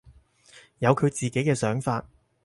[0.79, 2.03] 有佢自己嘅想法